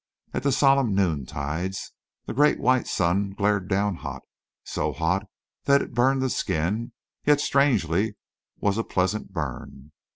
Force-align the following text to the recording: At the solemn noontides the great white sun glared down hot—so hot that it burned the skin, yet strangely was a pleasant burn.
At 0.33 0.41
the 0.41 0.51
solemn 0.51 0.95
noontides 0.95 1.91
the 2.25 2.33
great 2.33 2.59
white 2.59 2.87
sun 2.87 3.33
glared 3.33 3.67
down 3.67 3.97
hot—so 3.97 4.93
hot 4.93 5.27
that 5.65 5.83
it 5.83 5.93
burned 5.93 6.23
the 6.23 6.29
skin, 6.31 6.93
yet 7.23 7.39
strangely 7.39 8.15
was 8.57 8.79
a 8.79 8.83
pleasant 8.83 9.31
burn. 9.31 9.91